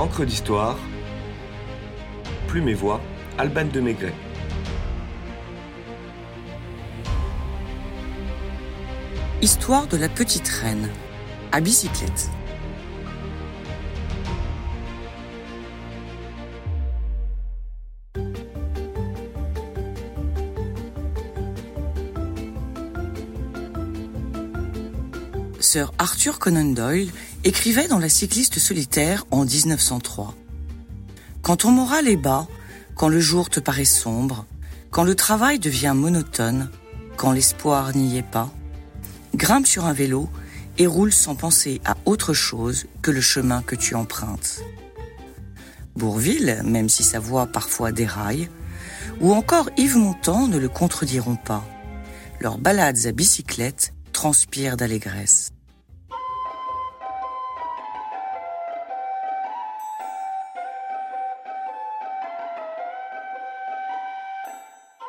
[0.00, 0.78] Encre d'histoire,
[2.48, 3.02] Plume et Voix,
[3.36, 4.14] Alban de Maigret.
[9.42, 10.88] Histoire de la petite reine,
[11.52, 12.30] à bicyclette.
[25.60, 27.10] Sir Arthur Conan Doyle
[27.44, 30.34] écrivait dans La cycliste solitaire en 1903.
[31.42, 32.48] Quand ton moral est bas,
[32.94, 34.46] quand le jour te paraît sombre,
[34.90, 36.70] quand le travail devient monotone,
[37.16, 38.50] quand l'espoir n'y est pas,
[39.34, 40.30] grimpe sur un vélo
[40.78, 44.62] et roule sans penser à autre chose que le chemin que tu empruntes.
[45.94, 48.48] Bourville, même si sa voix parfois déraille,
[49.20, 51.64] ou encore Yves Montand ne le contrediront pas.
[52.40, 55.48] Leurs balades à bicyclette transpire d'allégresse.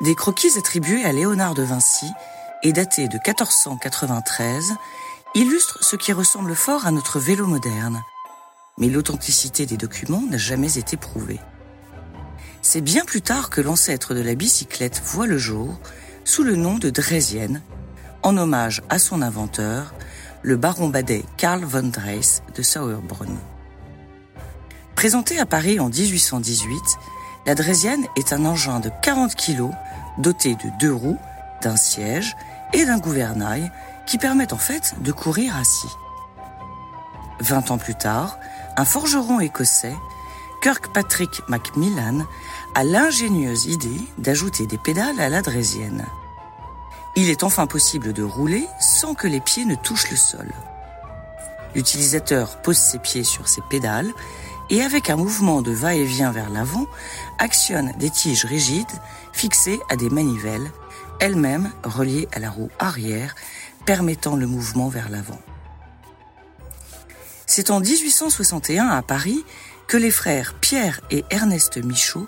[0.00, 2.06] Des croquis attribués à Léonard de Vinci
[2.62, 4.72] et datés de 1493
[5.34, 8.00] illustrent ce qui ressemble fort à notre vélo moderne.
[8.78, 11.40] Mais l'authenticité des documents n'a jamais été prouvée.
[12.62, 15.78] C'est bien plus tard que l'ancêtre de la bicyclette voit le jour
[16.24, 17.60] sous le nom de Dresienne
[18.22, 19.94] en hommage à son inventeur,
[20.42, 23.36] le baron badet Karl von Drais de Sauerbrunn.
[24.94, 26.80] Présenté à Paris en 1818,
[27.46, 29.70] la Drésienne est un engin de 40 kg
[30.18, 31.18] doté de deux roues,
[31.62, 32.36] d'un siège
[32.72, 33.70] et d'un gouvernail
[34.06, 35.90] qui permettent en fait de courir assis.
[37.40, 38.38] Vingt ans plus tard,
[38.76, 39.96] un forgeron écossais,
[40.62, 42.24] Kirkpatrick Macmillan,
[42.74, 46.04] a l'ingénieuse idée d'ajouter des pédales à la Drésienne.
[47.14, 50.50] Il est enfin possible de rouler sans que les pieds ne touchent le sol.
[51.74, 54.10] L'utilisateur pose ses pieds sur ses pédales
[54.70, 56.86] et avec un mouvement de va-et-vient vers l'avant,
[57.38, 58.86] actionne des tiges rigides
[59.32, 60.70] fixées à des manivelles,
[61.20, 63.34] elles-mêmes reliées à la roue arrière,
[63.84, 65.40] permettant le mouvement vers l'avant.
[67.46, 69.44] C'est en 1861 à Paris
[69.86, 72.26] que les frères Pierre et Ernest Michaud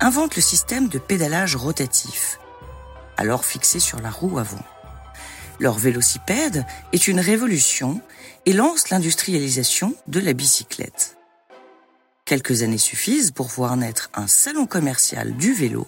[0.00, 2.40] inventent le système de pédalage rotatif
[3.16, 4.64] alors fixé sur la roue avant.
[5.58, 8.00] Leur vélocipède est une révolution
[8.44, 11.16] et lance l'industrialisation de la bicyclette.
[12.24, 15.86] Quelques années suffisent pour voir naître un salon commercial du vélo,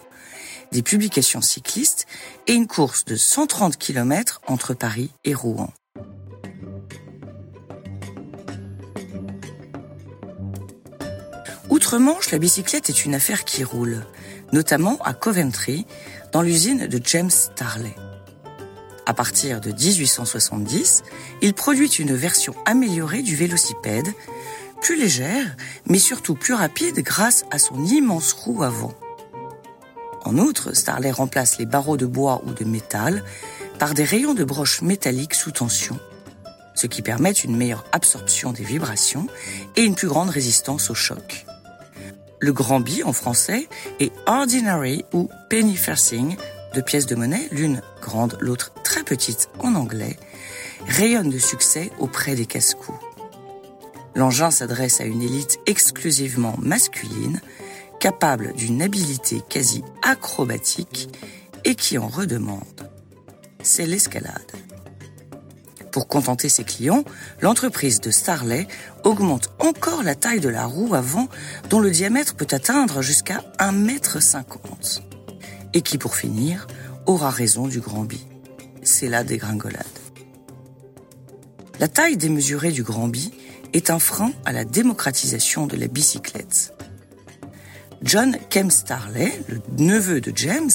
[0.72, 2.06] des publications cyclistes
[2.46, 5.72] et une course de 130 km entre Paris et Rouen.
[11.70, 14.04] Outre-Manche, la bicyclette est une affaire qui roule,
[14.52, 15.86] notamment à Coventry,
[16.32, 17.94] dans l'usine de James Starley.
[19.06, 21.02] À partir de 1870,
[21.40, 24.08] il produit une version améliorée du vélocipède,
[24.82, 25.56] plus légère,
[25.86, 28.92] mais surtout plus rapide grâce à son immense roue avant.
[30.24, 33.24] En outre, Starley remplace les barreaux de bois ou de métal
[33.78, 35.98] par des rayons de broche métallique sous tension,
[36.74, 39.26] ce qui permet une meilleure absorption des vibrations
[39.76, 41.46] et une plus grande résistance au choc.
[42.40, 43.68] Le grand bi en français
[43.98, 46.36] est ordinary ou penny farthing,
[46.74, 50.16] deux pièces de monnaie, l'une grande, l'autre très petite en anglais,
[50.86, 52.98] rayonne de succès auprès des casse-cous.
[54.14, 57.40] L'engin s'adresse à une élite exclusivement masculine,
[58.00, 61.08] capable d'une habileté quasi acrobatique
[61.64, 62.88] et qui en redemande.
[63.62, 64.52] C'est l'escalade.
[65.98, 67.02] Pour contenter ses clients,
[67.40, 68.68] l'entreprise de Starley
[69.02, 71.26] augmente encore la taille de la roue avant
[71.70, 75.04] dont le diamètre peut atteindre jusqu'à 1,50 m.
[75.74, 76.68] Et qui, pour finir,
[77.06, 78.24] aura raison du grand bi.
[78.84, 79.82] C'est la dégringolade.
[81.80, 83.32] La taille démesurée du grand bi
[83.72, 86.74] est un frein à la démocratisation de la bicyclette.
[88.04, 90.70] John Kem Starley, le neveu de James,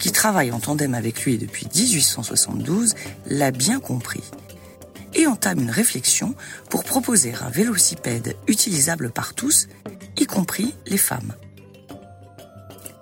[0.00, 4.24] qui travaille en tandem avec lui depuis 1872, l'a bien compris
[5.16, 6.34] et entame une réflexion
[6.70, 9.66] pour proposer un vélocipède utilisable par tous,
[10.16, 11.34] y compris les femmes.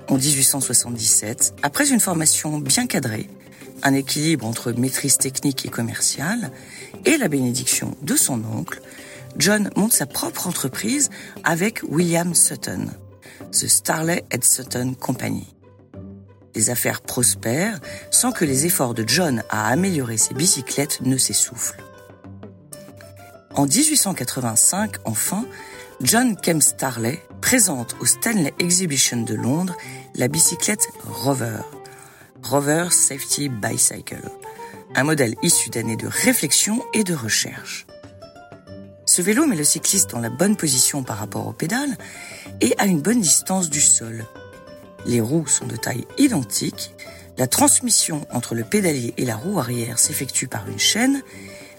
[0.09, 3.29] En 1877, après une formation bien cadrée,
[3.83, 6.51] un équilibre entre maîtrise technique et commerciale,
[7.05, 8.81] et la bénédiction de son oncle,
[9.37, 11.11] John monte sa propre entreprise
[11.43, 12.87] avec William Sutton,
[13.51, 15.55] The Starley and Sutton Company.
[16.55, 17.81] Les affaires prospèrent
[18.13, 21.83] sans que les efforts de John à améliorer ses bicyclettes ne s'essoufflent.
[23.57, 25.47] En 1885, enfin,
[26.01, 29.77] John Kem Starley présente au Stanley Exhibition de Londres
[30.17, 31.61] la bicyclette Rover,
[32.43, 34.29] Rover Safety Bicycle,
[34.97, 37.87] un modèle issu d'années de réflexion et de recherche.
[39.07, 41.97] Ce vélo met le cycliste dans la bonne position par rapport aux pédales
[42.61, 44.25] et à une bonne distance du sol.
[45.07, 46.93] Les roues sont de taille identique,
[47.39, 51.23] la transmission entre le pédalier et la roue arrière s'effectue par une chaîne,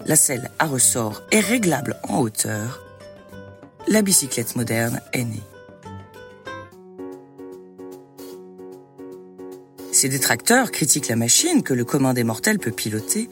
[0.06, 2.82] la selle à ressort est réglable en hauteur.
[3.88, 5.42] La bicyclette moderne est née.
[9.92, 13.28] Ses détracteurs critiquent la machine que le commun des mortels peut piloter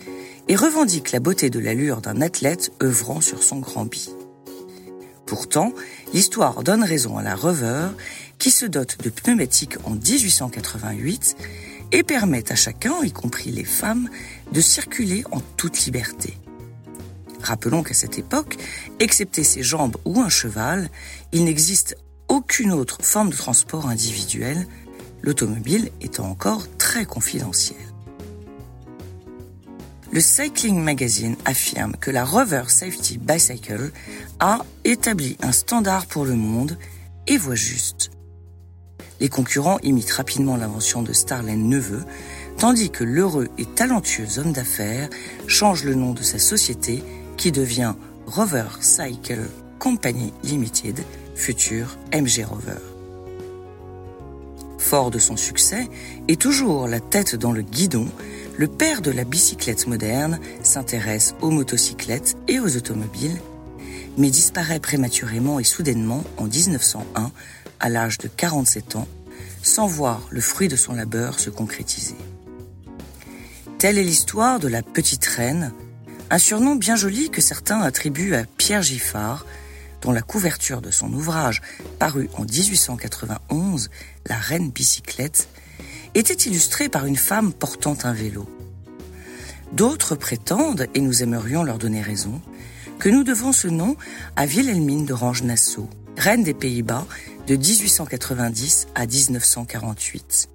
[0.48, 4.10] et revendiquent la beauté de l'allure d'un athlète œuvrant sur son grand bi.
[5.26, 5.72] Pourtant,
[6.12, 7.88] l'histoire donne raison à la Rover
[8.38, 11.36] qui se dote de pneumatiques en 1888
[11.92, 14.08] et permet à chacun, y compris les femmes,
[14.52, 16.34] de circuler en toute liberté.
[17.44, 18.56] Rappelons qu'à cette époque,
[19.00, 20.88] excepté ses jambes ou un cheval,
[21.32, 21.94] il n'existe
[22.28, 24.66] aucune autre forme de transport individuel,
[25.20, 27.76] l'automobile étant encore très confidentielle.
[30.10, 33.92] Le Cycling Magazine affirme que la Rover Safety Bicycle
[34.40, 36.78] a établi un standard pour le monde
[37.26, 38.10] et voit juste.
[39.20, 42.04] Les concurrents imitent rapidement l'invention de Starlane Neveu,
[42.56, 45.10] tandis que l'heureux et talentueux homme d'affaires
[45.46, 47.02] change le nom de sa société
[47.36, 47.94] qui devient
[48.26, 49.48] Rover Cycle
[49.78, 51.04] Company Limited,
[51.34, 52.80] futur MG Rover.
[54.78, 55.88] Fort de son succès
[56.28, 58.08] et toujours la tête dans le guidon,
[58.56, 63.40] le père de la bicyclette moderne s'intéresse aux motocyclettes et aux automobiles,
[64.16, 67.32] mais disparaît prématurément et soudainement en 1901
[67.80, 69.08] à l'âge de 47 ans,
[69.62, 72.16] sans voir le fruit de son labeur se concrétiser.
[73.78, 75.72] Telle est l'histoire de la petite reine,
[76.30, 79.46] un surnom bien joli que certains attribuent à Pierre Giffard,
[80.02, 81.62] dont la couverture de son ouvrage,
[81.98, 83.90] paru en 1891,
[84.26, 85.48] La Reine Bicyclette,
[86.14, 88.48] était illustrée par une femme portant un vélo.
[89.72, 92.40] D'autres prétendent, et nous aimerions leur donner raison,
[92.98, 93.96] que nous devons ce nom
[94.36, 97.06] à Wilhelmine de Range-Nassau, reine des Pays-Bas
[97.46, 100.48] de 1890 à 1948.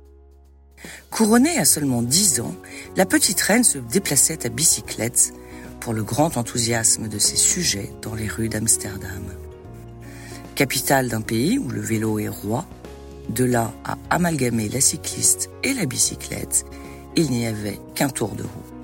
[1.10, 2.56] Couronnée à seulement 10 ans,
[2.96, 5.34] la petite reine se déplaçait à bicyclette
[5.80, 9.24] pour le grand enthousiasme de ses sujets dans les rues d'Amsterdam.
[10.56, 12.66] Capitale d'un pays où le vélo est roi,
[13.30, 16.66] de là à amalgamer la cycliste et la bicyclette,
[17.16, 18.79] il n'y avait qu'un tour de roue.